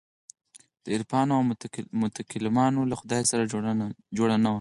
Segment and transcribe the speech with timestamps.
[0.83, 1.43] د عارفانو او
[2.01, 3.43] متکلمانو له خدای سره
[4.17, 4.47] جوړ نه وو.